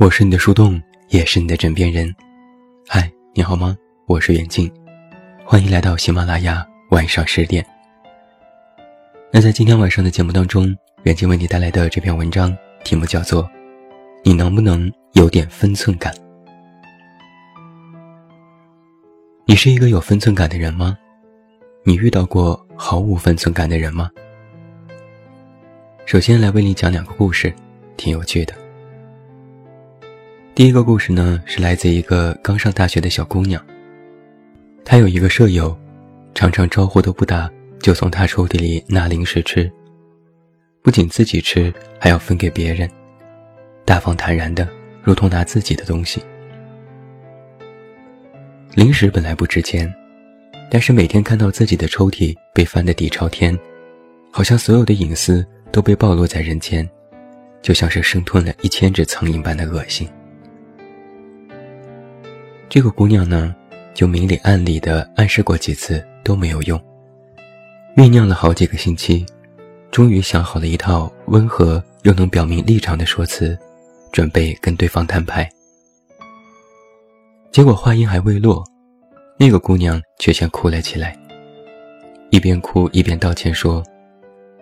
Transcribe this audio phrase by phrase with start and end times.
[0.00, 2.14] 我是你的树洞，也是你的枕边人。
[2.86, 3.76] 嗨，你好吗？
[4.06, 4.72] 我是远近，
[5.44, 7.66] 欢迎来到喜马拉雅晚上十点。
[9.32, 13.42] 那在今天晚上的节目当中，远近为你带来的这篇文章题目叫做
[14.22, 16.14] 《你能不能有点分寸感》？
[19.46, 20.96] 你是一个有分寸感的人吗？
[21.82, 24.08] 你遇到过毫无分寸感的人吗？
[26.06, 27.52] 首先来为你讲两个故事，
[27.96, 28.54] 挺有趣的。
[30.58, 33.64] 第一个故事呢，是来自一个刚上大学的小姑娘。
[34.84, 35.78] 她有一个舍友，
[36.34, 39.70] 常常招呼都不打，就从她抽屉里拿零食吃，
[40.82, 42.90] 不仅自己吃，还要分给别人，
[43.84, 44.68] 大方坦然的，
[45.00, 46.20] 如同拿自己的东西。
[48.74, 49.88] 零食本来不值钱，
[50.68, 53.56] 但是每天看到自己的抽屉被翻得底朝天，
[54.32, 56.84] 好像所有的隐私都被暴露在人间，
[57.62, 60.08] 就像是生吞了一千只苍蝇般的恶心。
[62.70, 63.54] 这个姑娘呢，
[63.94, 66.78] 就明里暗里的暗示过几次都没有用，
[67.96, 69.24] 酝酿了好几个星期，
[69.90, 73.58] 终于想好了一套温和又能表明立场的说辞，
[74.12, 75.48] 准备跟对方摊牌。
[77.50, 78.62] 结果话音还未落，
[79.38, 81.18] 那个姑娘却先哭了起来，
[82.28, 83.82] 一边哭一边道歉说：“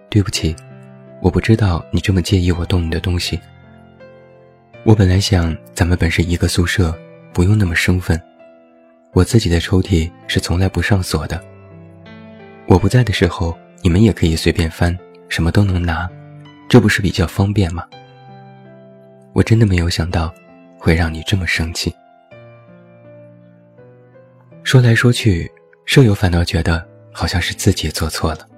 [0.08, 0.54] 对不起，
[1.20, 3.36] 我不知道你这么介意我动你的东西。
[4.84, 6.96] 我本来想咱们本是一个宿舍。”
[7.36, 8.18] 不用那么生分，
[9.12, 11.38] 我自己的抽屉是从来不上锁的。
[12.66, 14.98] 我不在的时候，你们也可以随便翻，
[15.28, 16.08] 什么都能拿，
[16.66, 17.86] 这不是比较方便吗？
[19.34, 20.32] 我真的没有想到，
[20.78, 21.94] 会让你这么生气。
[24.64, 25.52] 说来说去，
[25.84, 28.48] 舍友反倒觉得好像是自己做错了。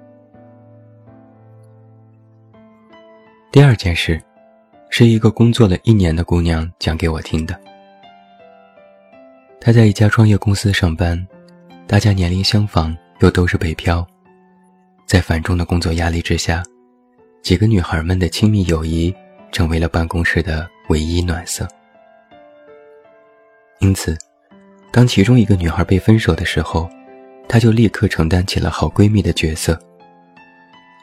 [3.51, 4.23] 第二件事，
[4.89, 7.59] 是一个工作了一年的姑娘讲给我听的。
[9.61, 11.27] 他在一家创业公司上班，
[11.85, 14.07] 大家年龄相仿，又都是北漂，
[15.05, 16.63] 在繁重的工作压力之下，
[17.41, 19.13] 几个女孩们的亲密友谊
[19.51, 21.67] 成为了办公室的唯一暖色。
[23.79, 24.17] 因此，
[24.93, 26.89] 当其中一个女孩被分手的时候，
[27.47, 29.77] 她就立刻承担起了好闺蜜的角色，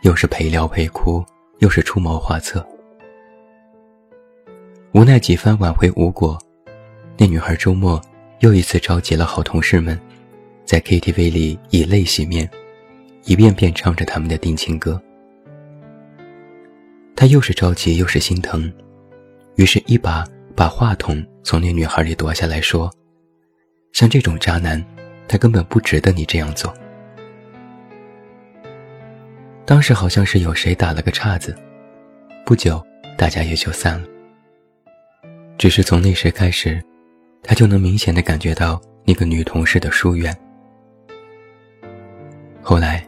[0.00, 1.22] 又是陪聊陪哭，
[1.58, 2.66] 又是出谋划策。
[4.92, 6.38] 无奈几番挽回无果，
[7.18, 8.00] 那女孩周末。
[8.40, 9.98] 又一次召集了好同事们，
[10.66, 12.48] 在 KTV 里以泪洗面，
[13.24, 15.00] 一遍遍唱着他们的定情歌。
[17.14, 18.70] 他又是着急又是心疼，
[19.54, 20.22] 于是，一把
[20.54, 22.92] 把话筒从那女孩里夺下来说
[23.92, 24.84] ：“像这种渣男，
[25.26, 26.74] 他根本不值得你这样做。”
[29.64, 31.56] 当时好像是有谁打了个岔子，
[32.44, 32.84] 不久
[33.16, 34.06] 大家也就散了。
[35.56, 36.84] 只是从那时开始。
[37.46, 40.36] 他就能明显的感觉到那个女同事的疏远。
[42.60, 43.06] 后来，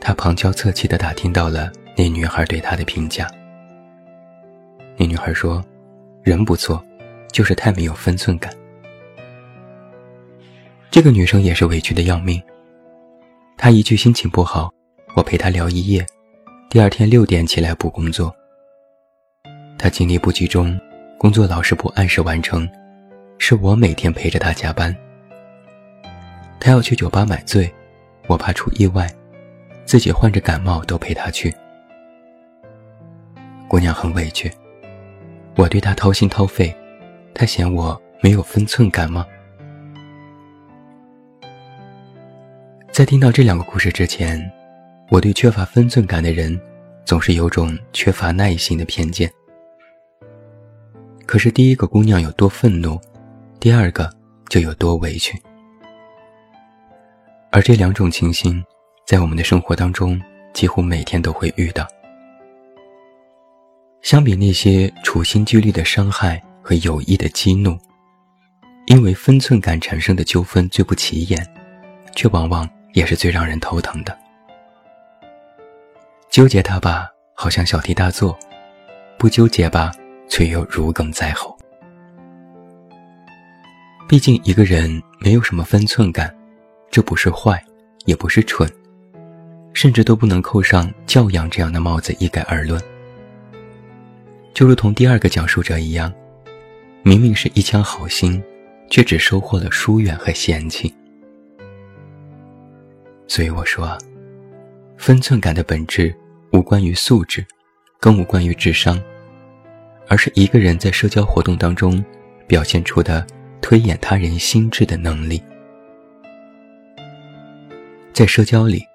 [0.00, 3.30] 他旁敲侧击的打听到了那女孩对他的评价。
[4.96, 5.62] 那女孩说
[6.24, 6.82] ：“人不错，
[7.30, 8.50] 就是太没有分寸感。”
[10.90, 12.42] 这个女生也是委屈的要命。
[13.56, 14.72] 她一句心情不好，
[15.14, 16.06] 我陪她聊一夜，
[16.70, 18.34] 第二天六点起来补工作。
[19.78, 20.78] 她精力不集中，
[21.18, 22.66] 工作老是不按时完成。
[23.38, 24.94] 是我每天陪着他加班。
[26.60, 27.72] 他要去酒吧买醉，
[28.26, 29.10] 我怕出意外，
[29.84, 31.54] 自己患着感冒都陪他去。
[33.68, 34.50] 姑娘很委屈，
[35.56, 36.74] 我对她掏心掏肺，
[37.34, 39.26] 她嫌我没有分寸感吗？
[42.90, 44.40] 在听到这两个故事之前，
[45.10, 46.58] 我对缺乏分寸感的人，
[47.04, 49.30] 总是有种缺乏耐心的偏见。
[51.26, 52.98] 可是第一个姑娘有多愤怒？
[53.60, 54.10] 第二个
[54.50, 55.40] 就有多委屈，
[57.50, 58.62] 而这两种情形，
[59.06, 60.20] 在我们的生活当中
[60.52, 61.86] 几乎每天都会遇到。
[64.02, 67.78] 相比那些处心积虑的伤害和有意的激怒，
[68.86, 71.42] 因为分寸感产生的纠纷最不起眼，
[72.14, 74.14] 却往往也是最让人头疼的。
[76.28, 78.36] 纠结它吧，好像小题大做；
[79.16, 79.90] 不纠结吧，
[80.28, 81.53] 却又如鲠在喉。
[84.06, 86.34] 毕竟一个人没有什么分寸感，
[86.90, 87.62] 这不是坏，
[88.04, 88.70] 也不是蠢，
[89.72, 92.80] 甚至都不能扣上教养这样的帽子一概而论。
[94.52, 96.12] 就如同第二个讲述者一样，
[97.02, 98.40] 明明是一腔好心，
[98.90, 100.94] 却只收获了疏远和嫌弃。
[103.26, 103.96] 所以我说，
[104.98, 106.14] 分寸感的本质
[106.52, 107.44] 无关于素质，
[107.98, 109.02] 更无关于智商，
[110.08, 112.04] 而是一个人在社交活动当中
[112.46, 113.26] 表现出的
[113.64, 115.42] 推演他人心智的能力。
[118.12, 118.86] 在社交里，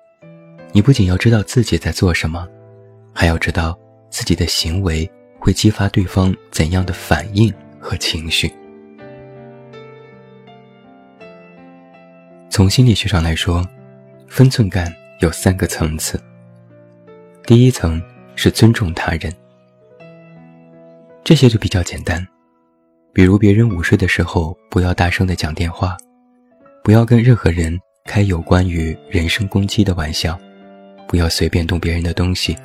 [0.72, 2.48] 你不仅要知道自己在做什么，
[3.12, 3.76] 还要知道
[4.12, 8.54] 自己的行为会激发对方怎样的反应和情绪。
[12.52, 13.68] 从心理学上来说，
[14.28, 16.22] 分寸感有三个层次。
[17.44, 18.00] 第一层
[18.36, 19.34] 是尊重他人，
[21.24, 22.24] 这些就比较简单，
[23.12, 25.98] 比如别人午睡的时候不要大声的讲电话，
[26.84, 30.40] 不要跟任何人开有关于人身攻击的玩笑，
[31.08, 32.56] 不要随便动别人的东西，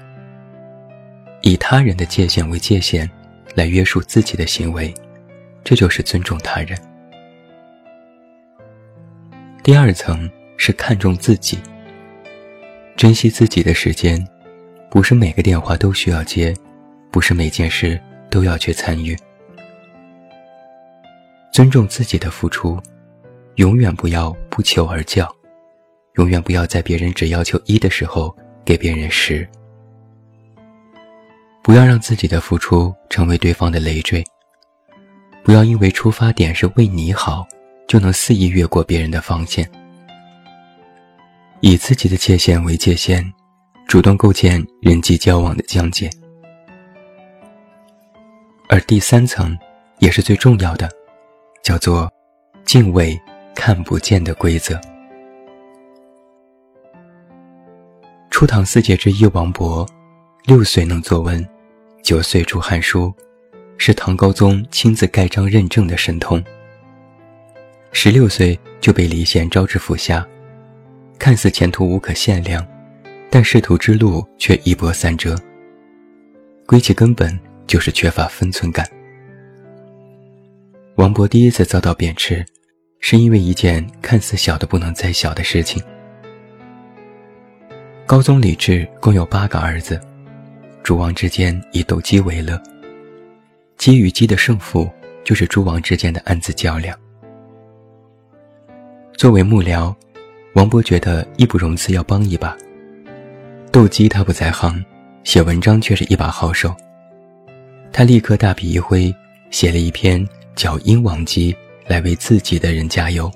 [1.43, 3.09] 以他人的界限为界限，
[3.55, 4.93] 来约束自己的行为，
[5.65, 6.79] 这就是尊重他人。
[9.63, 11.59] 第二层是看重自己，
[12.97, 14.25] 珍惜自己的时间。
[14.91, 16.55] 不是每个电话都需要接，
[17.11, 18.01] 不是每件事
[18.31, 19.17] 都要去参与。
[21.55, 22.77] 尊重自己的付出，
[23.59, 25.33] 永远不要不求而教，
[26.15, 29.49] 永远不要在别人只要求一的时候给别人十。
[31.63, 34.25] 不要让自己的付出成为对方的累赘，
[35.45, 37.47] 不要因为出发点是为你好，
[37.87, 39.65] 就能肆意越过别人的防线。
[41.61, 43.25] 以自己的界限为界限。
[43.87, 46.11] 主动构建人际交往的疆界，
[48.69, 49.57] 而第三层，
[49.99, 50.91] 也是最重要的，
[51.65, 52.13] 叫做
[52.65, 53.19] 敬畏
[53.55, 54.79] 看不见的规则。
[58.31, 59.89] 初唐四杰之一王勃，
[60.45, 61.45] 六岁能作文，
[62.03, 63.07] 九岁著《汉书》，
[63.79, 66.43] 是唐高宗亲自盖章认证的神童。
[67.93, 70.27] 十六岁就被李贤招至府下，
[71.19, 72.65] 看似前途无可限量。
[73.31, 75.37] 但仕途之路却一波三折。
[76.67, 77.37] 归其根本，
[77.67, 78.87] 就是缺乏分寸感。
[80.97, 82.45] 王勃第一次遭到贬斥，
[83.01, 85.83] 是因为一件看似小的不能再小的事情。
[88.07, 90.01] 高宗李治共有八个儿子，
[90.85, 92.63] 诸王之间以斗鸡为乐，
[93.77, 94.89] 鸡与鸡的胜负
[95.25, 96.97] 就是诸王之间的暗自较量。
[99.17, 99.93] 作为幕僚，
[100.55, 102.57] 王勃觉得义不容辞要帮一把。
[103.73, 104.81] 斗鸡他不在行，
[105.25, 106.73] 写文章却是一把好手。
[107.93, 109.13] 他立刻大笔一挥，
[109.51, 110.25] 写了一篇
[110.55, 111.53] 《叫鹰王姬》，
[111.87, 113.31] 来为自己的人加油。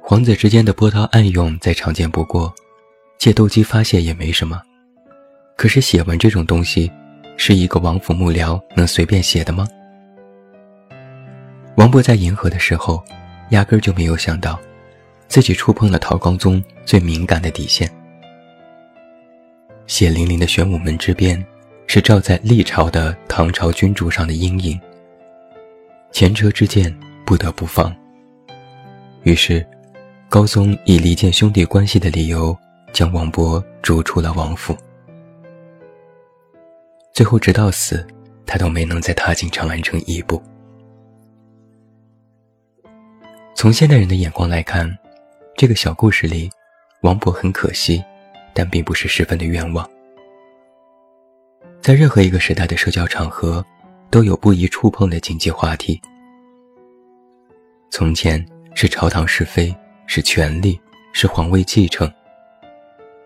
[0.00, 2.52] 皇子之间的波涛暗涌再常见不过，
[3.18, 4.60] 借斗鸡发泄也没什么。
[5.56, 6.90] 可是写文这种东西，
[7.36, 9.66] 是一个王府幕僚能随便写的吗？
[11.76, 13.02] 王勃在银河的时候，
[13.50, 14.58] 压根就没有想到，
[15.28, 17.90] 自己触碰了陶光宗最敏感的底线。
[19.86, 21.42] 血淋淋的玄武门之变，
[21.94, 24.80] 是照在历朝的唐朝君主上的阴影。
[26.10, 26.90] 前车之鉴，
[27.26, 27.94] 不得不防。
[29.24, 29.62] 于是，
[30.26, 32.56] 高宗以离间兄弟关系的理由，
[32.94, 34.74] 将王勃逐出了王府。
[37.12, 38.06] 最后，直到死，
[38.46, 40.42] 他都没能再踏进长安城一步。
[43.54, 44.90] 从现代人的眼光来看，
[45.58, 46.50] 这个小故事里，
[47.02, 48.02] 王勃很可惜。
[48.54, 49.86] 但并不是十分的冤枉。
[51.82, 53.64] 在任何一个时代的社交场合，
[54.08, 56.00] 都有不宜触碰的禁忌话题。
[57.90, 59.74] 从前是朝堂是非，
[60.06, 60.80] 是权力，
[61.12, 62.08] 是皇位继承；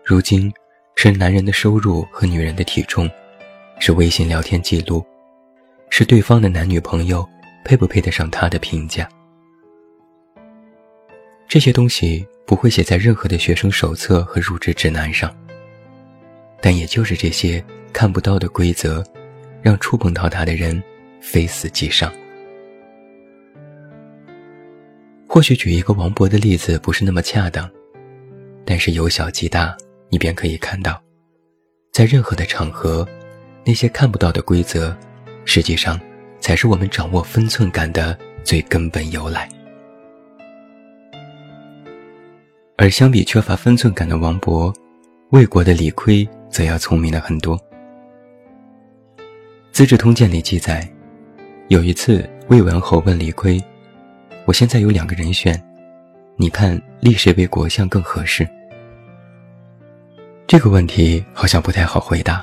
[0.03, 0.51] 如今
[0.95, 3.07] 是男人的收入和女人的体重，
[3.79, 5.05] 是微信聊天记录，
[5.91, 7.23] 是对方的男女朋友
[7.63, 9.07] 配不配得上他的评价。
[11.47, 12.27] 这些东西。
[12.47, 15.29] 不会写在任何的学生手册和入职指南上。
[16.61, 19.03] 但也就是这些看不到的规则，
[19.61, 20.81] 让触碰到它的人
[21.21, 22.11] 非死即伤。
[25.27, 27.69] 或许举一个王勃的例子不是那么恰当，
[28.65, 29.75] 但是由小及大，
[30.09, 31.01] 你便可以看到，
[31.91, 33.07] 在任何的场合，
[33.65, 34.95] 那些看不到的规则，
[35.45, 35.99] 实际上
[36.39, 39.47] 才是我们掌握分寸感的最根本由来。
[42.77, 44.73] 而相比缺乏分寸感的王勃，
[45.31, 47.57] 魏国的李悝则要聪明了很多。
[49.71, 50.87] 《资治通鉴》里记载，
[51.67, 53.63] 有一次魏文侯问李悝
[54.45, 55.61] ：“我现在有两个人选，
[56.35, 58.47] 你看立谁为国相更合适？”
[60.47, 62.41] 这个问题好像不太好回答。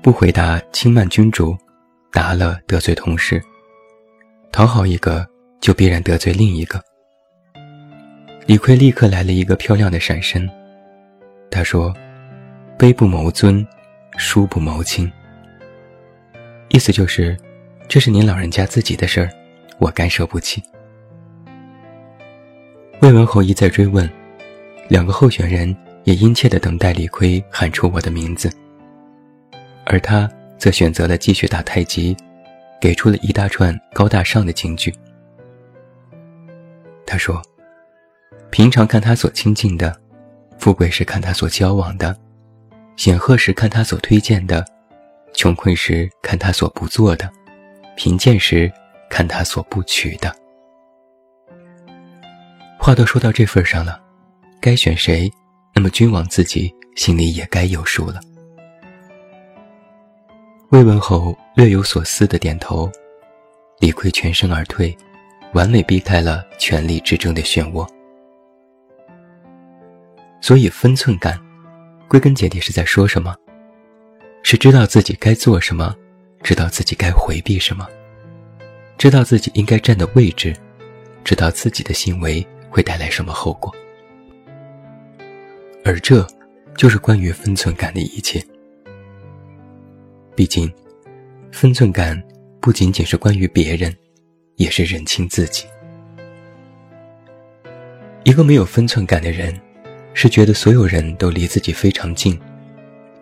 [0.00, 1.56] 不回答轻慢君主，
[2.12, 3.40] 答了得罪同事；
[4.52, 5.26] 讨好一个，
[5.60, 6.80] 就必然得罪另一个。
[8.46, 10.48] 李逵立刻来了一个漂亮的闪身，
[11.50, 11.92] 他说
[12.78, 13.66] ：“卑不谋尊，
[14.18, 15.10] 疏不谋亲。”
[16.68, 17.36] 意思就是，
[17.88, 19.30] 这是您老人家自己的事儿，
[19.78, 20.62] 我干涉不起。
[23.00, 24.08] 魏文侯一再追问，
[24.88, 28.50] 两个候选人也殷切地等待李逵喊出我的名字，
[29.84, 30.28] 而他
[30.58, 32.16] 则选择了继续打太极，
[32.80, 34.92] 给出了一大串高大上的金句。
[37.06, 37.40] 他说
[38.50, 39.96] ：“平常看他所亲近的，
[40.58, 42.16] 富贵是看他所交往的，
[42.96, 44.64] 显赫时看他所推荐的。”
[45.34, 47.30] 穷困时看他所不做的，
[47.94, 48.72] 贫贱时
[49.10, 50.34] 看他所不取的。
[52.78, 54.00] 话都说到这份上了，
[54.62, 55.30] 该选谁，
[55.74, 58.18] 那么君王自己心里也该有数了。
[60.70, 62.90] 魏文侯略有所思的点头，
[63.78, 64.96] 李逵全身而退，
[65.52, 67.86] 完美避开了权力之争的漩涡。
[70.40, 71.38] 所以分寸感，
[72.08, 73.34] 归根结底是在说什么？
[74.42, 75.94] 是知道自己该做什么，
[76.42, 77.86] 知道自己该回避什么，
[78.96, 80.54] 知道自己应该站的位置，
[81.24, 83.74] 知道自己的行为会带来什么后果。
[85.84, 86.24] 而这，
[86.76, 88.40] 就是关于分寸感的一切。
[90.36, 90.72] 毕竟，
[91.50, 92.22] 分寸感
[92.60, 93.92] 不仅仅是关于别人，
[94.56, 95.64] 也是认清自己。
[98.22, 99.58] 一个没有分寸感的人，
[100.18, 102.40] 是觉得所有人都离自己非常近。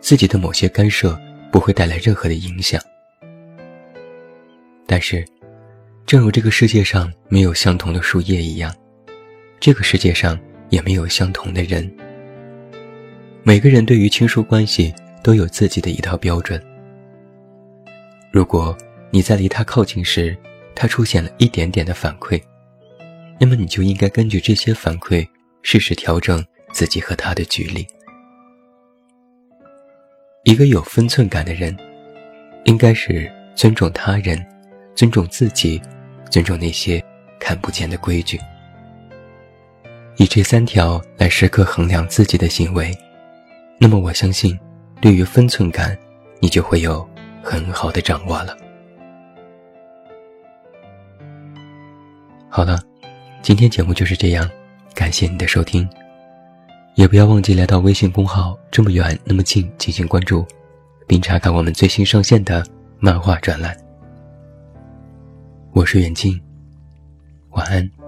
[0.01, 1.19] 自己的某些干涉
[1.51, 2.81] 不会带来任何的影响，
[4.87, 5.27] 但是，
[6.07, 8.73] 正如这个世界上没有相同的树叶一样，
[9.59, 11.93] 这个世界上也没有相同的人。
[13.43, 16.63] 每个人对于亲疏关系都有自己的一套标准。
[18.31, 18.77] 如果
[19.11, 20.37] 你在离他靠近时，
[20.77, 22.41] 他出现了一点点的反馈，
[23.41, 25.27] 那么你就应该根据这些反馈，
[25.63, 27.87] 适时调整自己和他的距离。
[30.43, 31.75] 一个有分寸感的人，
[32.65, 34.45] 应该是尊重他人、
[34.95, 35.81] 尊重自己、
[36.29, 37.03] 尊重那些
[37.39, 38.39] 看不见的规矩，
[40.17, 42.93] 以这三条来时刻衡量自己的行为。
[43.79, 44.59] 那么，我相信，
[45.01, 45.97] 对于分寸感，
[46.41, 47.09] 你就会有
[47.43, 48.57] 很好的掌握了。
[52.51, 52.79] 好了，
[53.43, 54.49] 今天节目就是这样，
[54.95, 55.89] 感谢你的收听。
[56.95, 60.47] 也不要忘记来到微信公号“这么远那么近”进行关注，
[61.09, 62.65] 并查看我们最新上线的
[63.01, 63.77] 漫画专栏。
[65.73, 66.41] 我是远近，
[67.51, 68.04] 晚安。